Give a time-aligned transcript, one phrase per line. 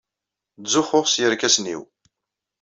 [0.61, 1.81] Ttzuxxuɣ s yerkasen-inu.